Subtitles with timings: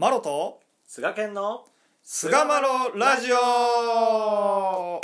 [0.00, 1.64] マロと菅健の
[2.04, 5.00] 菅マロラジオ。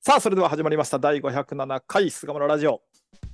[0.00, 1.00] さあそれでは始まりました。
[1.00, 2.80] 第507回菅マロラジオ。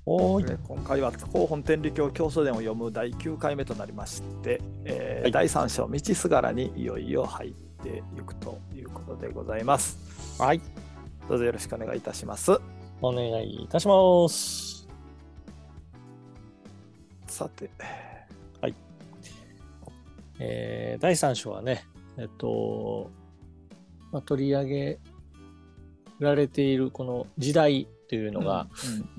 [0.06, 5.32] おえー今回は広本天理教教祖伝を読む第9回目となりまして、えーはい。
[5.32, 7.52] 第3章道すがらにいよいよ入っ
[7.82, 9.98] ていくということでございます。
[10.40, 10.62] はい
[11.28, 12.52] どうぞよろしくお願いいたします。
[13.02, 14.88] お願いいたします。
[17.26, 17.70] さて。
[20.40, 21.84] えー第3章はね
[22.16, 23.10] えっと、
[24.12, 24.98] まあ、取り上げ
[26.18, 28.66] られているこの時代というのが、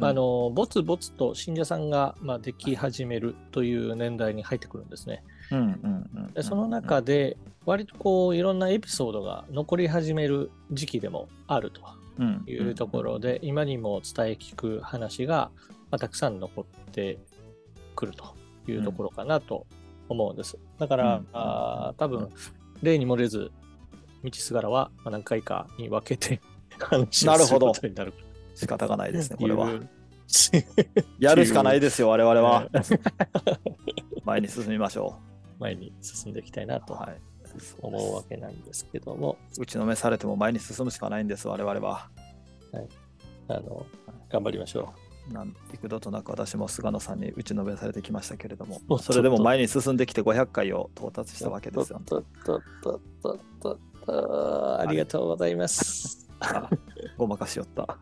[0.02, 5.24] ああのぼつぼつと信者さんが、まあ、でき始めるという年代に入ってくるんですね。
[5.52, 6.34] うんうんうん。
[6.34, 11.82] でその中で割とこういろんなエピソードが残り始める時期でもあると
[12.46, 15.52] いうところで、今にも伝え聞く話が、
[15.92, 17.18] まあ、たくさん残って
[17.96, 18.36] くると
[18.70, 19.66] いうところかなと
[20.08, 20.58] 思うんです。
[20.78, 21.28] だから、うん。
[21.34, 22.30] あー多分
[22.82, 23.52] 例に漏れず
[24.24, 26.42] 道すがらはまあ何回かに分けて
[26.80, 27.32] 話をする。
[27.32, 27.68] なるほど。
[27.68, 28.14] ことになる
[28.56, 29.70] 仕方がないですねこれは。
[31.20, 32.68] やるしかないですよ我々は。
[34.26, 35.18] 前に進みましょ
[35.60, 36.94] 前に進んでいきたいなと。
[36.94, 37.29] うはい
[37.82, 42.10] 思うわけなんですけども、打ちのめされても前に進むしかないんです我々は
[43.48, 43.86] あの
[44.30, 44.94] 頑張りましょ
[45.32, 51.36] なん幾度となく私も菅野さんに打ちのめされてきましたけれどもおそれでも前に進んできて500回を到達う。
[51.36, 52.02] したわけですよ
[54.08, 56.28] ありがとうございます。
[56.40, 56.70] あ
[57.18, 57.98] ごまかしよった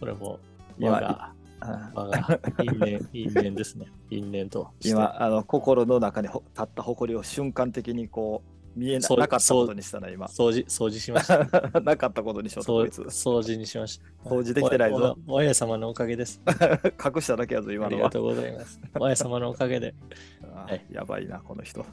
[0.00, 0.38] これも
[0.78, 3.86] 今我が、因縁、因縁ですね。
[4.10, 4.70] 因縁と。
[4.84, 10.26] 今あの心の中にほ立った誇りを瞬間的にこう見えななかったことにしたな今。
[10.26, 11.38] 掃除、掃除しました。
[11.80, 13.00] なかったことにしようとそうこいつ。
[13.02, 14.30] 掃除にしました。
[14.30, 15.16] 掃除できてないぞ。
[15.26, 16.40] おおお親様のおかげです。
[17.04, 17.90] 隠しただけやぞあ今のは。
[17.90, 18.80] りがとうございます。
[18.98, 19.94] 親様のおかげで。
[20.54, 20.84] あはい。
[20.90, 21.84] やばいなこの人。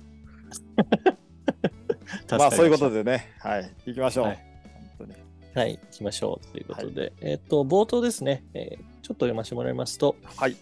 [2.28, 3.32] 助まあそういうこかとでね。
[3.40, 3.72] はい。
[3.86, 4.40] 行きましょう、はい。
[5.56, 10.56] はい、行きましょうということで、えっと、冒頭ですね、えーちょっと読ませてもらいますと、はい。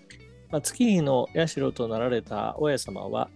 [0.49, 3.29] まあ、月日の社となられた親様は、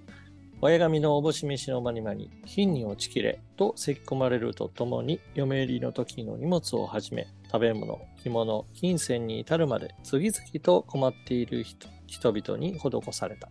[0.67, 13.47] 親神のおぼし飯の間に間に、貧に落ちきれと咳き込まれるとともに、嫁入りの時の荷物をはじめ、食べ物、着物、金銭に至るまで、次々と困っている人人々に施された。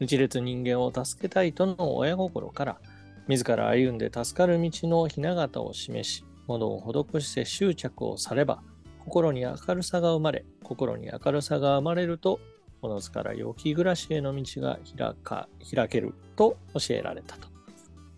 [0.00, 2.78] 一列人間を助けたいとの親心から、
[3.26, 8.62] 自ら歩んで助かる道のひな形を示し、物を施して執着をされば、
[9.04, 12.40] 心に明るさが生まれ、心に明るさが生まれると、
[12.82, 17.48] おのずから良き暮らしへの道が開か開けると教えられたと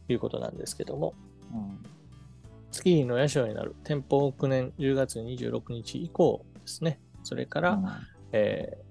[0.09, 1.15] いうことなんですけども、
[1.53, 1.79] うん
[2.73, 8.01] 月日の社になる天保9年10月26日以降ですね、それから、
[8.33, 8.91] えー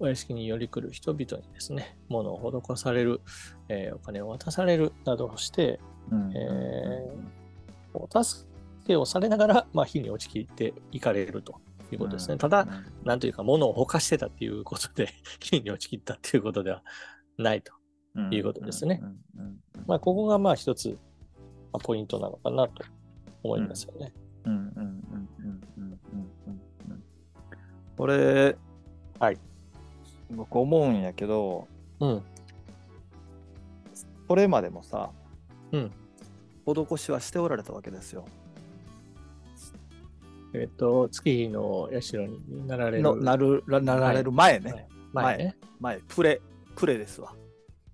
[0.00, 3.20] お屋敷に寄り来る人々にですね、物を施される、
[3.68, 5.78] えーお金を渡されるなどをして、
[6.10, 6.32] うん。
[6.34, 7.34] え
[7.94, 8.46] お助
[8.86, 11.60] けをされながら、まあ、火に落ちきっていかれると
[11.92, 12.36] いうことですね。
[12.36, 12.66] ただ、
[13.04, 15.08] なんというか、物をほかしてたっていうことで、
[15.40, 16.82] 金に落ちきったっていうことでは
[17.38, 17.72] ないと
[18.30, 19.02] いうことですね。
[19.86, 20.98] まあ、ここがまあ一つ、
[21.82, 22.84] ポイントなのかなと
[23.42, 24.12] 思いますよね。
[27.96, 28.56] これ、
[29.18, 29.38] はい。
[30.30, 31.68] 僕思うんやけど、
[32.00, 32.22] うん。
[34.26, 35.10] これまでもさ、
[35.72, 35.92] うん。
[36.66, 38.24] 施しはしておられたわけですよ。
[40.54, 43.02] えっ、と、月日の社になられる。
[43.02, 45.56] のなるななられる前ね、前ね。
[45.80, 46.40] 前プレ
[46.76, 47.34] プレですわ。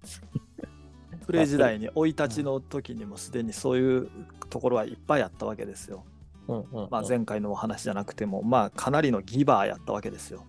[1.27, 4.11] プレ時代に生い立ちの時にもすでにそういう
[4.51, 6.05] ところはいっぱいあったわけですよ。
[6.49, 10.45] うんうんうんまあ、前回のお話じゃなくても、まあ、かなりのギバーやったわけですよ。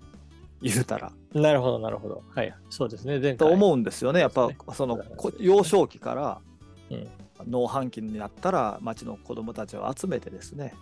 [0.62, 1.12] 言うたら。
[1.34, 2.24] なるほど、なるほど。
[2.34, 2.54] はい。
[2.70, 3.20] そうですね。
[3.20, 3.38] 前回。
[3.38, 4.20] と思うんですよね。
[4.20, 5.00] やっぱその
[5.40, 6.42] 幼少期から
[6.90, 7.08] うん
[7.48, 10.74] 農繁期になったら町の子供たちを集めてですね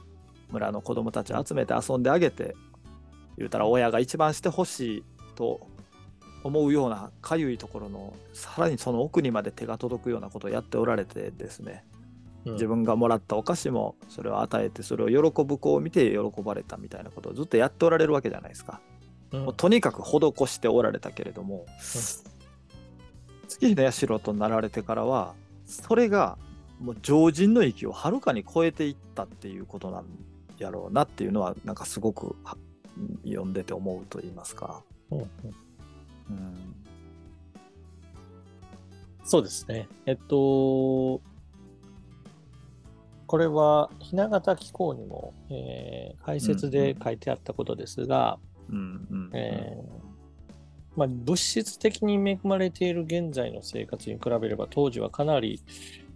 [0.52, 2.56] 村の子供たちを集めて遊んであげて
[3.38, 5.04] 言うたら親が一番してほしい
[5.36, 5.62] と
[6.44, 11.84] 思うようなかゆいところのさらにその奥にまで手が届くようなことをやっておられてですね。
[12.46, 12.54] うん。
[12.54, 18.80] 自分がもらったお菓子もそれを与えてそれを喜ぶ子を見て喜ばれたみたいなことをずっとやっておられるわけじゃないですか。
[19.32, 19.46] うん。
[19.46, 21.66] もうとにかく施しておられたけれども、
[23.48, 25.34] 月日の社となられてからは
[25.66, 26.38] それが
[26.80, 30.06] もう常人の域をはるかに超えていったっていうことなん
[30.60, 32.58] やろうなっていうのはなんかすごくは
[33.26, 34.84] 読んでて思うと言いますか。
[35.12, 35.28] うんうん
[36.30, 36.76] うん
[39.24, 39.88] そうですね。
[40.08, 41.22] えっと、
[43.28, 48.40] これは雛形紀行にも、えー解説で書いてあったことですが、
[50.96, 55.62] 物質的に恵まれている現在の生活に比べれば当時はかなり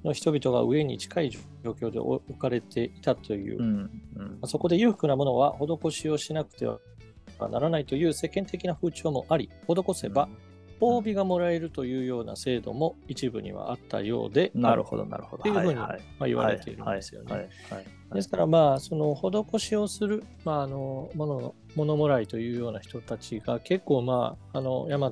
[0.03, 4.39] の人々が上に近い状況で置かれていたという、うんまうん。
[4.41, 6.79] あそこで裕福なものは施しをしなくては
[7.49, 10.29] ならないという世間的な風潮もあり施せば
[10.79, 15.41] 褒美がもらえるというような制度も一部にはあったようでなるほどなるほど。
[15.41, 17.49] っていうふうにまあ、言われているんですよね。
[18.13, 25.11] ですからまあその施しをする、まあ、あの物の物もらいというような人たちが結構まああの大和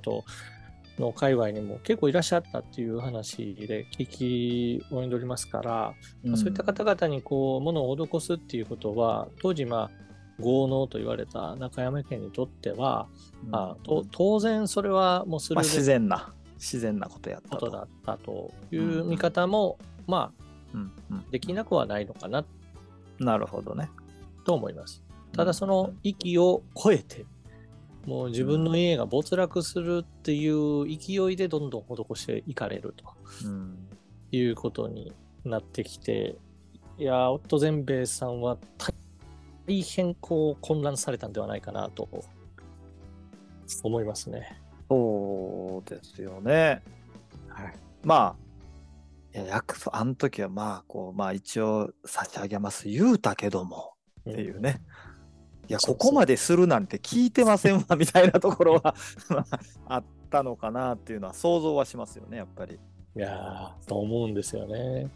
[1.02, 5.94] の界隈にも結構いらっしゃったっていう話で聞き及んでおりますから、
[6.24, 9.92] まあそういった方々にこう物を施すっていうことは当時まあ
[10.40, 13.08] 豪農と言われた中山家にとっては、
[13.50, 17.50] まあ、と当然それはもうするまあ、自然な自然なことやった。
[17.50, 19.78] こととだったという見方も、
[20.08, 20.44] まあ
[20.74, 22.46] うんうんできなくはないのかな
[23.20, 23.90] なるほどね。
[24.46, 25.04] と思います。
[25.34, 27.26] ただその域を超えて、
[28.06, 33.06] もう自分の家が没落するっていう勢いでどんどん施していかれると
[33.46, 33.88] うん
[34.32, 35.12] いうことに
[35.44, 36.36] なってきて、
[36.98, 38.58] いやー、オットゼンベイさんは
[39.68, 42.08] 大変こう混乱されたんではないかなと
[43.84, 44.62] 思いますね。
[44.90, 46.82] そうですよね。
[47.50, 47.74] はい。
[48.04, 48.36] ま
[49.34, 53.94] あ、いや、約束、あの時はまあ、こう、まあ一応差し上げます言うたけども、
[54.30, 54.82] っていうね。
[55.72, 58.94] いや、ここまでするなんて聞いてませんわ、みたいなところは
[59.30, 59.46] ま
[59.88, 62.78] ああったのかなっていうのは想像はしますよね、やっぱり。
[63.16, 65.10] いやー、と思うんですよね。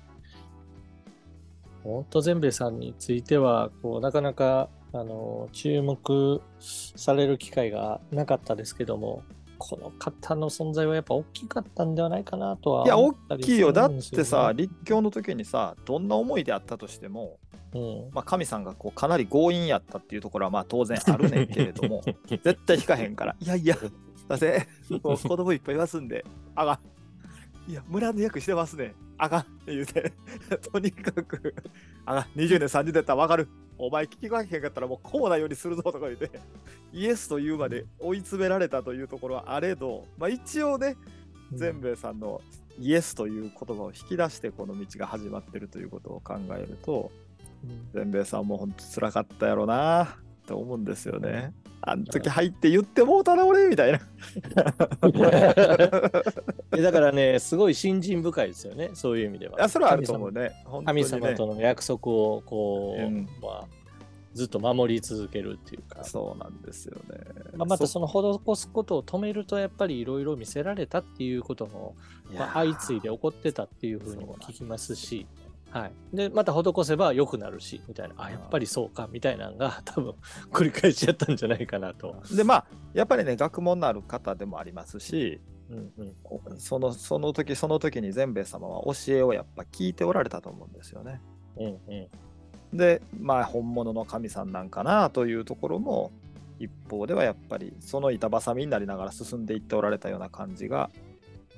[1.84, 9.24] オットゼンベイさんについては、こうなかなかあの注目される機会がなかったですけども、
[9.58, 13.74] この方の存在はやっぱ大きかったんではないかなとはいや、大きいよ。
[13.74, 17.40] だってさ、、立教の時にさ、どんな思いであったとしても、
[17.74, 23.78] うん、まあ、神さんがこうかなり強引やったっていうところはまあ当然あるねんけれども、 絶対引かへんから、いやいや、
[24.28, 24.68] だせ、
[25.04, 26.26] もう子供いっぱいいますんで、
[26.56, 26.80] あが
[27.68, 27.72] ん。
[27.72, 28.94] いや、村の役してますね。
[29.18, 30.14] あかんって言うて、
[30.72, 31.56] とにかく、
[32.06, 33.48] あがん、20年、30年だったら分かる。
[33.78, 36.32] お前聞きかけへんかったらもうこうなようにするぞとか言って、
[36.94, 40.96] イエスと言うまで追い詰められたというところはあれど、まあ一応ね、
[41.52, 42.42] 全兵衛さんの
[42.80, 47.12] イエスという言葉を引き出してこの道が始まってるということを考えると、
[47.64, 47.90] うん。
[47.94, 51.52] 全兵衛さんも本当辛かったやろなって思うんですよね。
[51.82, 54.00] あん時入って言ってもうたな俺みたいな。
[56.78, 59.58] えだからね、すごい信心深いですよね、そういう意味では。
[59.58, 60.52] いやそれはあると思うね。
[60.66, 63.68] 本当に神ね様との約束をこう、うんまあ、
[64.34, 67.20] ずっと守り続けるっていうか、そうなんですよね。
[67.56, 71.96] まあ、またその施すことを止めるとやっぱりいろいろ見せられたっていうことも、
[72.36, 75.28] まあ、相次いで起こってたっていうふうにも聞きますし、
[75.76, 80.14] はい、でまた施せば良くなるしみたいなあやっぱりそうかみたいなのが 多分
[80.50, 82.16] 繰り返しやったんじゃないかなと。
[82.34, 91.20] でまあやっぱりね学問のある方でもありますしうんうんそのその時その時に善兵衛様は教えをやっぱ聞いておられたと思うんですよね。
[91.58, 92.08] うんうん
[92.78, 96.14] でまあ本物の神さんなんかなというところも
[96.58, 100.90] 一方ではやっぱりその板挟みになりながら進んでいっておられたような感じが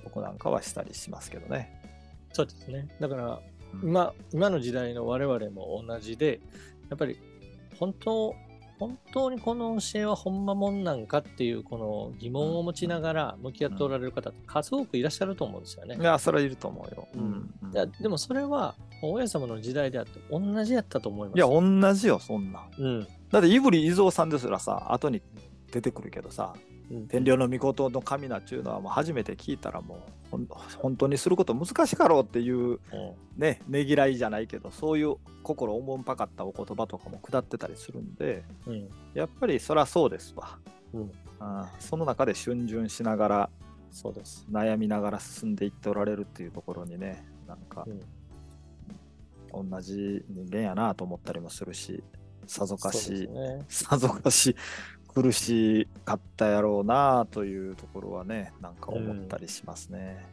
[0.04, 1.84] 僕なんかはしたりしますけどね。
[2.34, 6.40] そうですねだからうん今今の時代の我々も同じで
[6.90, 7.19] やっぱり
[7.80, 8.36] 本当
[8.80, 16.03] 本当にこの教えはほんまもんなんかっていうこの疑問を持ちながら向き合っておられる方って数多くいらっしゃると思うんですよねい。
[16.03, 17.08] やそれはいると思うよ。
[17.15, 21.38] うんうんいやでもそれは大家様の時代であって同じやったと思います。
[21.38, 22.70] いや同じよそんなん。
[22.77, 25.22] うん、だって胆振伊蔵さんですらさ後に
[25.72, 26.76] 出てくるけどさうん
[27.10, 30.38] 天領の御事の神なっちゅうのはもう初めて聞いたらもう
[30.77, 32.79] 本当にすること難しかろうっていううん。
[33.38, 38.89] ねねぎらいじゃないけどそういう心おもんぱかったお言葉とかも下ってたりするんでうん。
[39.13, 40.58] やっぱりそりゃそうですわ、
[40.94, 41.12] うん。
[41.39, 43.50] ああその中で逡巡しながら
[43.91, 44.46] そうです。
[44.51, 48.01] 悩みながら進んでいっておられるっていうところにねなんかうん。
[49.70, 52.03] 同じ人間やなと思ったりもするし
[52.46, 53.65] さぞかし、すね。
[53.67, 54.56] さぞかし
[55.21, 60.24] 苦しかったやろうなというところはねなんか思ったりしますね。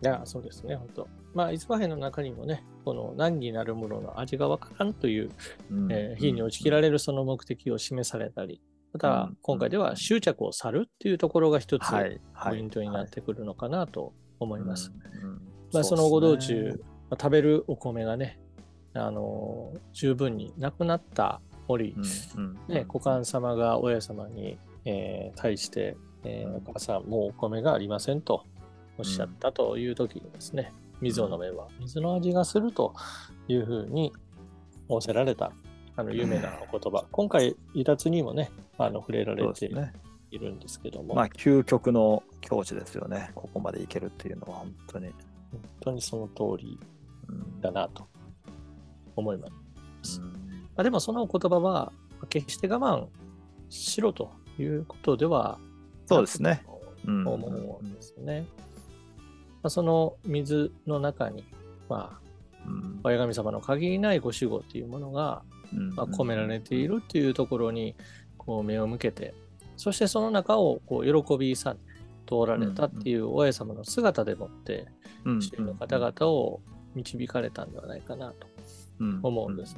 [0.00, 1.08] いや、そうですね、本当。
[1.32, 5.30] まあ、イスバヘの中にもね、この難儀なるものの味がわからんという、
[5.70, 5.92] うん。
[5.92, 8.60] えー火に落ちきられるその目的を示されたり、
[8.92, 9.38] またうん。
[9.42, 14.92] 今回では執着を去るっていうところが一つポイントになってくるのかなと思います。
[15.22, 15.40] うんうん。
[15.72, 16.70] まあ、その後道中、ね
[17.10, 18.40] まあ食べるお米がね、
[18.94, 26.56] あのー十分になくなった折、うんうんね、股間様が親様に、えー対して、えーうん。
[26.56, 28.44] お母さん、もうお米がありませんと
[28.98, 32.94] おっしゃったという時にですね、水を飲めば水の味がすると
[33.48, 34.12] いうふうに
[34.88, 35.52] 仰せられた
[35.96, 39.92] あの有名なお言葉、今回離脱にもねあの触れられてね、
[40.30, 43.30] いるんですけども、まあ究極の境地ですよね。
[43.34, 45.14] ここまでいけるっていうのは本当に、本
[45.80, 46.78] 当にその通り
[47.28, 48.06] うんだなと
[49.16, 49.48] 思いま
[50.02, 50.20] す。
[50.20, 51.92] うんまあ、でもそのお言葉は
[52.28, 53.06] 決して我慢
[53.68, 55.58] しろということでは
[56.06, 56.62] そうですね。
[57.06, 57.26] うん。
[57.26, 58.46] 思うんですよね。
[59.62, 61.44] まあ、その水の中に、
[61.88, 62.20] まあ、
[62.66, 63.00] うん。
[63.02, 65.94] 親神様の限りないご守護というものが、うん。
[65.94, 67.94] まあ、込められているというところに
[68.36, 69.34] こう目を向けて、
[69.76, 71.76] そしてその中をこう喜びさ
[72.26, 74.86] 通られたっていう親様の姿でもって、
[75.24, 75.42] うん。
[75.42, 76.60] 周囲の方々を
[76.94, 78.46] 導かれたんではないかなと。
[79.22, 79.76] 思うんです。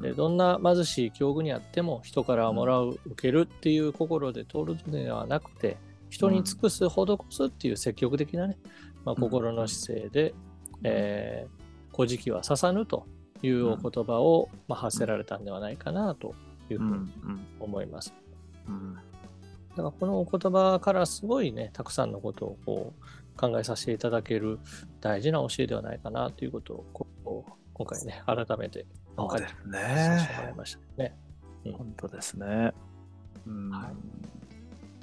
[0.00, 5.76] でどんな貧しい境遇にあっても人からもらう、受けるっていう心で通るのではなくて
[6.08, 8.58] 人に尽くす、施すっていう積極的なね、
[9.04, 10.34] まあ、うん心の姿勢で
[10.82, 11.60] 「えー
[11.92, 13.06] 古事記は刺さぬ」と
[13.42, 16.34] いうお言葉を、まあ、発せられたんではないかなと
[16.70, 17.10] いうふうに
[17.58, 18.14] 思います。
[18.68, 18.94] うん。
[18.94, 19.00] だ
[19.76, 24.58] からこのお言葉からすごいねたくさんのことをこう考えさせていただける
[25.00, 26.86] 大事な教えではないかなということを
[27.80, 28.84] 今回ね改めて
[29.16, 30.50] そうですね。
[30.50, 30.54] い。
[30.54, 31.16] ましたね。
[31.64, 32.72] 本当ですね。
[33.46, 33.70] うん。
[33.70, 33.92] はい。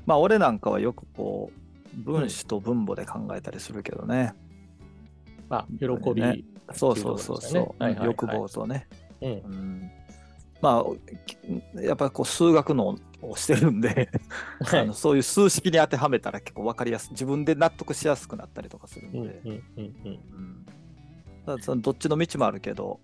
[0.05, 4.33] まあ俺なんかはよくこう分子と分母で考えたりするけどね。
[5.49, 6.43] まあ、喜び、ね。
[6.73, 8.87] そうそうそうそう、欲望とね。
[9.21, 9.31] うん。
[9.31, 9.91] うん。
[10.61, 10.83] ま
[11.75, 14.09] あやっぱりこう数学のをしてるんで、
[14.61, 14.79] はい。
[14.81, 17.11] あのそういう数式に当てはめたら結構分かりやすい。
[17.11, 19.85] 自分で納得しやすくなったりとかするんで、うんうんうんうん。
[20.05, 20.65] うん。
[20.65, 20.86] ただ
[21.61, 22.99] そのどっちの道もあるけど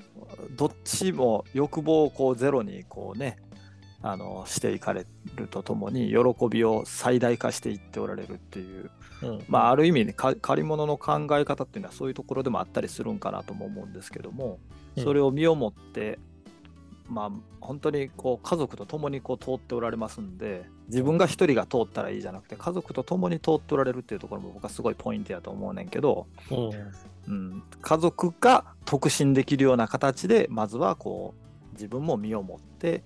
[0.51, 3.37] どっちも欲望をこうゼロにこうね
[4.01, 9.45] あのしていかれるとともに喜びを最大化していっておられるっていううん。
[9.47, 14.59] まあある意味ねか借り物の考え方っていうのはそういうところでもあったりするんかなとも思うんですけども
[14.97, 15.03] うん。
[15.03, 16.19] それを身をもって
[17.07, 26.71] まあ本当にこう家族と共にこう通っておられますんで自分が一人が通ったらいいじゃなくて家族と共に通っておられるっていうところも僕はすごいポイントやと思うねんけど、うん
[27.27, 31.33] うん、家族が得心できるような形でまずはこ
[31.71, 33.03] う自分も身をもって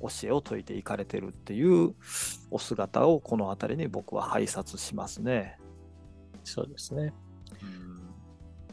[0.00, 1.94] 教えを説いていかれてるっていう
[2.50, 5.58] お姿をこの辺りに僕は拝察しますね。
[6.44, 7.12] そうですね。
[7.62, 7.98] うん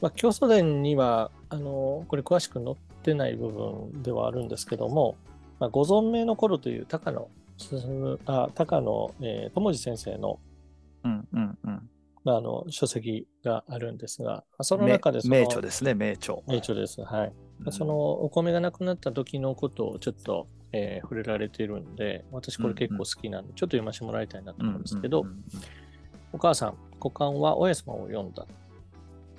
[0.02, 5.16] まあ、教祖伝にはあのこれ詳しく載ってない部分ではあるんですけども、
[5.60, 10.40] まあ、ご存命の頃という高野進あ高野、えー友次先生の,、
[11.04, 11.90] うんうんうん
[12.24, 16.38] まあ、あの書籍があるんですが、まあその中でその名名著ですね名著。
[16.48, 17.02] 名著です。
[17.02, 17.28] はい。
[17.28, 25.44] うんそのお米がなくなった時のことをちょっと、えー触れられているんで、私これ結構好きなんで、ちょっっと読ませてもらいたいなと思うんですけど、うんうん
[26.34, 28.46] お母さん、股間は親様を読んだ。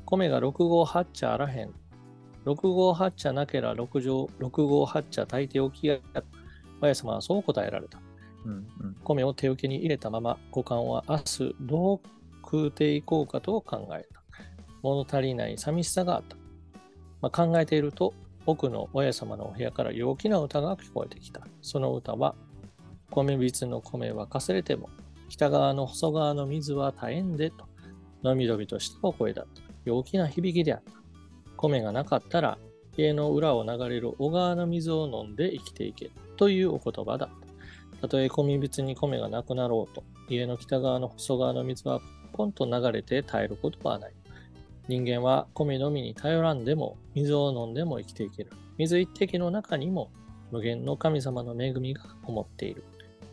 [0.07, 1.75] 米が六号八茶あらへん。
[2.47, 5.99] 六号八茶なけら六条六号八茶炊いておきや。
[6.81, 7.99] 親様はそう答えられた。
[8.45, 12.01] うんうん米を手受けに入れたまま、股間は明日どう
[12.45, 14.23] 食うていこうかと考えた。
[14.83, 16.37] 物足りない寂しさがあった。
[17.21, 18.15] まあ、考えていると、
[18.47, 21.41] 奥の親様のお部屋から陽気な歌が聞こえてきた。
[21.63, 22.37] その歌は、
[23.11, 24.89] 米びつの米はかすれても、
[25.29, 27.67] 北側の細川の水は絶えんでと、
[28.23, 29.63] のみどびとしたお声だった。
[29.85, 31.06] 陽気な響きであった。
[31.57, 32.59] 米がなかったら、
[32.97, 37.47] 家の裏を流れる小川の水を飲んで生きていけというお言葉だった。
[38.03, 42.01] たとえ米びつに米がなくなろうと、家の北側の細川の水は
[42.33, 44.13] ポンと流れて絶えることはない。
[44.89, 48.51] 人間は米のみに頼らんでも、水を飲んでも生きていける。
[48.79, 50.11] 水一滴の中にも
[50.51, 52.85] 無限の神様の恵みがこもっている。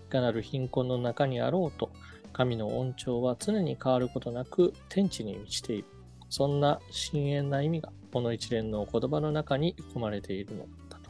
[0.07, 1.91] いかなる貧困の中にあろうと、
[2.31, 5.85] 神の恩寵は常に変わることなく天地に満ちている。
[6.29, 11.09] そんな深遠な意味がこの一連のお言葉の中に含まれているのだと。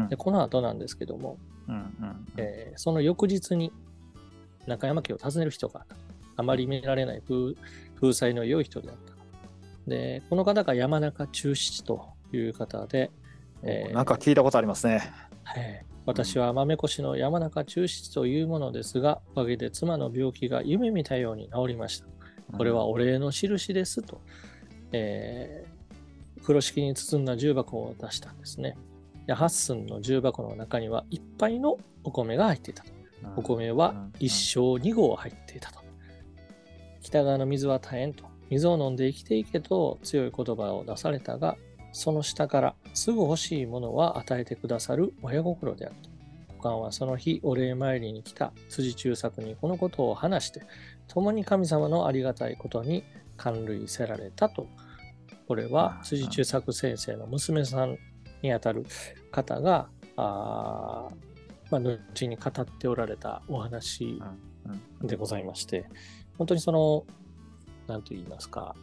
[0.00, 1.38] うんでこの後なんですけども、
[2.36, 3.72] えーその翌日に
[4.66, 5.86] 中山家を訪ねる人が
[6.36, 7.54] あまり見られない風
[8.00, 9.14] 風采の良い人であった。
[9.86, 13.12] で、この方が山中中七という方で、
[13.62, 15.12] えーなんか聞いたことありますね。
[15.44, 22.06] はい私は豆越の山中中七というものですが、おかげで妻の病気が夢見たように治りました。
[22.56, 24.20] これはお礼の印ですと、
[24.90, 25.69] えー
[26.42, 28.76] 風呂敷に包んだ重箱を出したんですね。
[29.26, 32.90] で八寸の重箱の中にはいっぱいのお米が入っていたと。
[33.36, 35.80] お米は一升二合入っていたと。
[37.02, 38.24] 北側の水は大変と。
[38.50, 41.56] 水を飲んで生きていけと強い言葉を出されたが、
[41.92, 46.10] その下からすぐ欲しいものは与えてくださる親心であると。
[46.58, 50.62] おかんはその日お礼参りに来た辻中作にこのことを話して、
[51.08, 53.04] 共に神様のありがたいことに
[53.36, 54.66] 感涙せられたと
[55.50, 57.98] これは辻中作先生の娘さん
[58.40, 58.86] にあたる
[59.32, 61.08] 方が、あ
[61.72, 64.22] まあ、後に語っておられたお話
[65.02, 65.86] でございまして、
[66.38, 67.04] 本当にその、
[67.88, 68.76] なんと言いますか、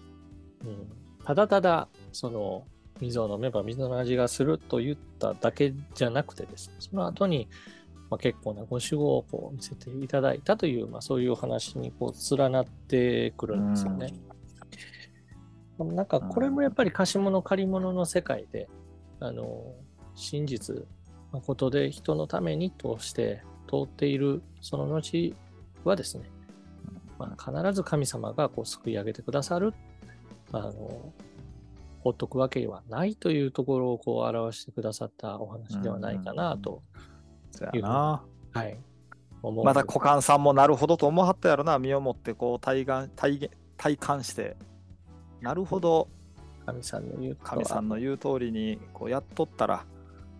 [0.65, 0.91] うん、
[1.24, 2.65] ただただ、その、
[3.00, 7.47] 水を飲めば水の味がすると言っただけじゃなくてですね、その後に、
[8.09, 14.12] まあ、結構なご守護をこう見せていただいたという、まあ、そういうお話にこう連なってくるんですよね。
[14.12, 14.26] うん、
[15.79, 18.67] なんかこれもやっぱり貸し物借り物の世界で、
[19.19, 19.74] あの
[20.15, 20.86] 真実
[21.31, 25.36] 誠で人のためにとして通っているその後
[25.84, 26.29] はですね、
[27.19, 29.74] まあ、必ず神様がこう救い上げてくださる。
[30.51, 31.13] あの
[32.01, 36.81] ほっとくわけはないというところをこう表してくださったお話ではないかなと。
[37.74, 38.24] いうな。
[38.51, 38.77] はい。
[39.63, 44.55] また股間さんもなるほどと思わはったやろな、身をもってこう体感体体感して、
[45.41, 46.08] なるほど、
[46.65, 49.86] 神さんの言う神さんの言う通りにこうやっとったら、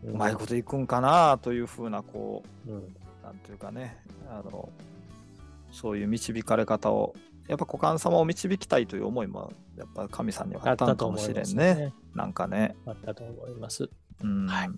[0.04, 3.98] うまいこといくんかなというふうな、こう、うん、なんていうかね、
[4.30, 4.70] あの、
[5.72, 7.16] そういう導かれ方を、
[7.48, 11.76] やっぱ股間様を導きたいという思いも、やっぱ神さんにはあったのかもしれんね。
[11.76, 11.94] ね。
[12.14, 12.76] なんかね。
[12.86, 13.90] あったと思います。
[14.22, 14.70] うん、はい。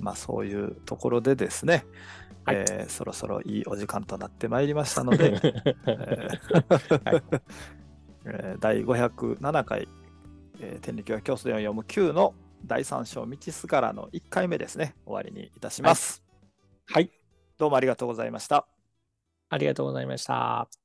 [0.00, 1.84] まあそういうところでですね、
[2.44, 5.40] はい、えー、そろそろいいお時間となってまいりましたので、
[5.86, 7.22] え
[8.60, 9.88] 第507回、
[10.60, 16.22] えー、天理教教祖で読む9の第3章道すがらの1回目ですね、終わりにいたします。
[16.86, 17.10] はい、はい、
[17.58, 18.66] どうもありがとうございました。
[19.50, 20.83] ありがとうございました。